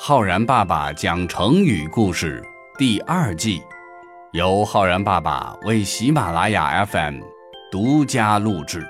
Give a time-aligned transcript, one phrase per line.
[0.00, 2.40] 浩然爸爸讲成语故事
[2.78, 3.60] 第二季，
[4.30, 7.16] 由浩然爸爸为喜马拉雅 FM
[7.68, 8.86] 独家录制。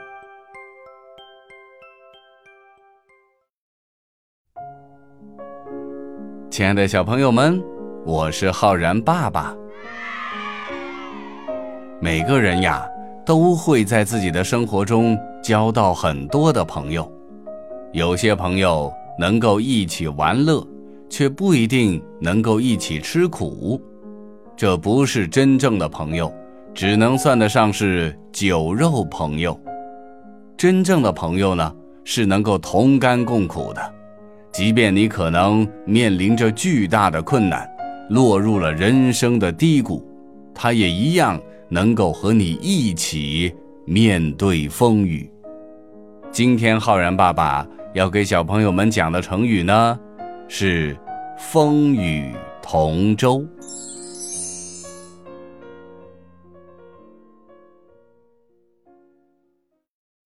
[6.50, 7.58] 亲爱的小朋友们，
[8.04, 9.56] 我是浩然爸爸。
[12.02, 12.86] 每个人呀，
[13.24, 17.10] 都会在自己的生活中交到很多的朋友，
[17.92, 20.62] 有些朋友能够一起玩乐。
[21.08, 23.80] 却不一定能够一起吃苦，
[24.56, 26.32] 这不是真正的朋友，
[26.74, 29.58] 只能算得上是酒肉朋友。
[30.56, 33.94] 真正的朋友呢，是能够同甘共苦的，
[34.52, 37.68] 即便你可能面临着巨大的困难，
[38.10, 40.04] 落入了人生的低谷，
[40.54, 43.54] 他也一样能够和你一起
[43.84, 45.30] 面对风雨。
[46.30, 49.98] 今天浩然爸爸要给小朋友们讲的成语呢？
[50.50, 50.96] 是
[51.38, 53.46] 风雨同舟。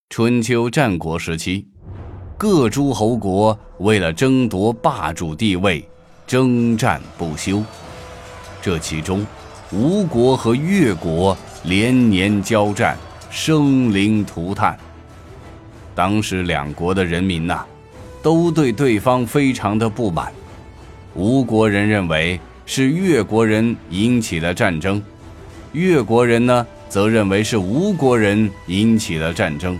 [0.09, 1.67] 春秋战国时期，
[2.37, 5.85] 各诸侯国为了争夺霸主地位，
[6.25, 7.61] 征战不休。
[8.61, 9.27] 这其中，
[9.73, 12.97] 吴国和越国连年交战，
[13.29, 14.79] 生灵涂炭。
[15.93, 17.65] 当时两国的人民呐。
[18.23, 20.31] 都对对方非常的不满，
[21.13, 25.03] 吴国人认为是越国人引起了战争，
[25.73, 29.77] 越国人呢则认为是吴国人引起了战争，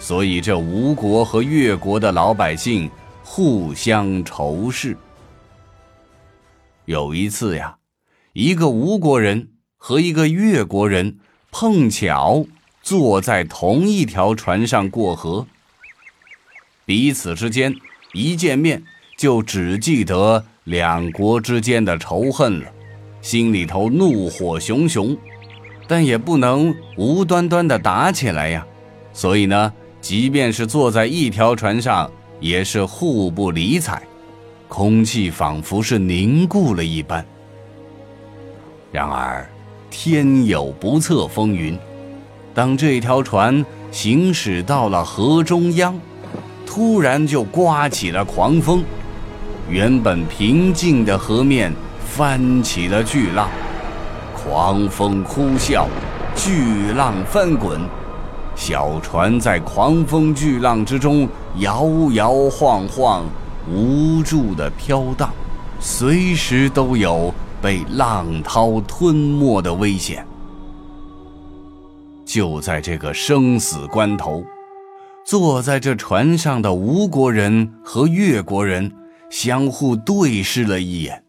[0.00, 2.90] 所以这吴国和越国的老百姓
[3.22, 4.96] 互相仇视。
[6.84, 7.76] 有一次呀，
[8.32, 11.18] 一个吴国人和一个越国人
[11.52, 12.44] 碰巧
[12.82, 15.46] 坐在同一条船上过河。
[16.88, 17.74] 彼此之间
[18.14, 18.82] 一见面
[19.18, 22.66] 就只记得两国之间的仇恨了，
[23.20, 25.14] 心里头怒火熊熊，
[25.86, 28.66] 但也不能无端端的打起来呀。
[29.12, 32.10] 所以呢，即便是坐在一条船上，
[32.40, 34.02] 也是互不理睬，
[34.66, 37.22] 空气仿佛是凝固了一般。
[38.90, 39.46] 然而，
[39.90, 41.78] 天有不测风云，
[42.54, 45.94] 当这条船行驶到了河中央。
[46.68, 48.84] 突然就刮起了狂风，
[49.70, 51.72] 原本平静的河面
[52.06, 53.48] 翻起了巨浪，
[54.36, 55.86] 狂风呼啸，
[56.36, 57.80] 巨浪翻滚，
[58.54, 61.26] 小船在狂风巨浪之中
[61.56, 63.24] 摇摇晃晃，
[63.66, 65.32] 无助的飘荡，
[65.80, 70.24] 随时都有被浪涛吞没的危险。
[72.26, 74.44] 就在这个生死关头。
[75.28, 78.90] 坐在这船上的吴国人和越国人
[79.28, 81.22] 相互对视了一眼，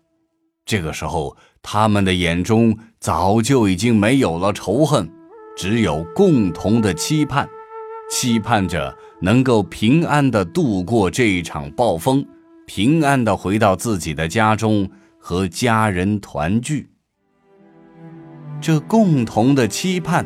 [0.63, 5.11] 这个时候，他们的眼中早就已经没有了仇恨，
[5.57, 7.49] 只有共同的期盼，
[8.09, 12.25] 期盼着能够平安的度过这一场暴风，
[12.65, 14.89] 平安的回到自己的家中
[15.19, 16.89] 和家人团聚。
[18.61, 20.25] 这共同的期盼，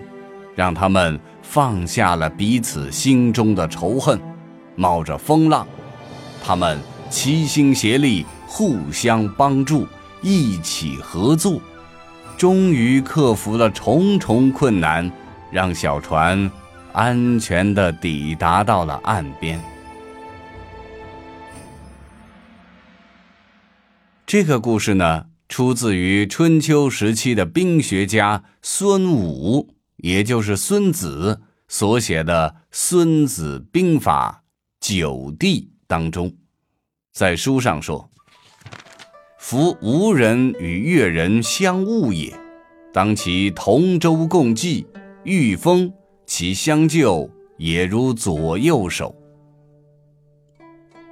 [0.53, 1.19] 让他们。
[1.43, 4.19] 放下了彼此心中的仇恨，
[4.75, 5.67] 冒着风浪，
[6.43, 6.79] 他们
[7.11, 9.85] 齐心协力，互相帮助，
[10.23, 11.61] 一起合作，
[12.37, 15.11] 终于克服了重重困难，
[15.51, 16.49] 让小船
[16.91, 19.61] 安全的抵达到了岸边。
[24.25, 29.72] 这个故事呢，出自于春秋时期的兵学家孙武。
[30.03, 34.43] 也就是孙子所写的《孙子兵法·
[34.85, 36.35] 九地》当中，
[37.13, 38.11] 在书上说
[39.39, 42.37] ：“夫吴人与越人相恶也，
[42.91, 44.85] 当其同舟共济，
[45.23, 45.93] 遇风
[46.25, 49.15] 其相救也如左右手。”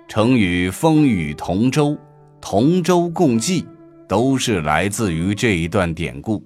[0.09, 1.97] 成语“风雨同舟
[2.41, 3.65] ”“同舟共济”
[4.05, 6.45] 都是来自于这一段典故，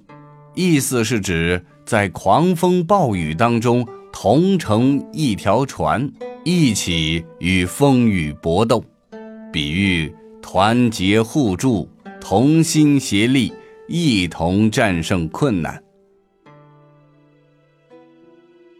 [0.53, 1.65] 意思是指。
[1.85, 6.11] 在狂风暴雨当中，同乘一条船，
[6.43, 8.83] 一起与风雨搏斗，
[9.53, 10.11] 比喻
[10.41, 11.87] 团结互助、
[12.19, 13.53] 同心协力，
[13.87, 15.79] 一同战胜困难。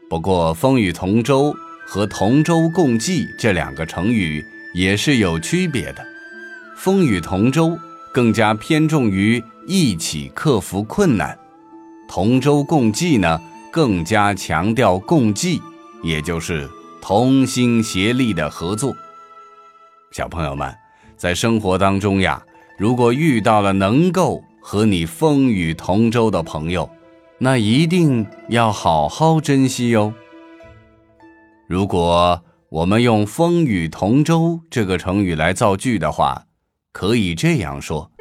[0.10, 1.56] 不过，“风雨同舟”
[1.86, 4.44] 和“同舟共济”这两个成语
[4.74, 6.04] 也是有区别的
[6.76, 7.78] ，“风雨同舟”
[8.12, 11.38] 更加偏重于一起克服困难。
[12.08, 13.42] 同舟共济呢，
[13.72, 15.62] 更加强调共济，
[16.04, 16.70] 也就是
[17.02, 18.96] 同心协力的合作。
[20.12, 20.74] 小朋友们，
[21.18, 22.42] 在生活当中呀，
[22.78, 26.90] 如果遇到了能够和你风雨同舟的朋友，
[27.40, 30.14] 那一定要好好珍惜哟。
[31.68, 36.46] 如果我们用“风雨同舟”这个成语来造句的话，
[36.92, 38.12] 可以这样说：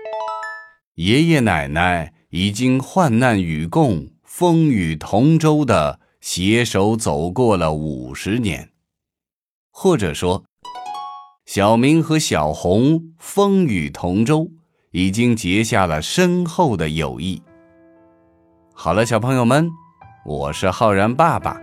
[0.97, 8.71] 爷爷奶奶已经患难与共、风雨同舟的携手走过了五十年，
[9.71, 10.43] 或者说。
[11.47, 14.51] 小明和小红风雨同舟，
[14.91, 17.41] 已经结下了深厚的友谊。
[18.75, 19.71] 好了，小朋友们，
[20.27, 21.57] 我是浩然爸爸。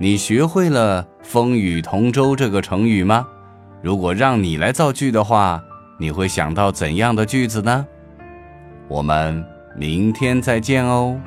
[0.00, 3.28] 你学会了“风雨同舟”这个成语吗？
[3.80, 5.62] 如果让你来造句的话，
[6.00, 7.86] 你会想到怎样的句子呢？
[8.88, 9.46] 我们
[9.80, 11.18] 明天再见哦。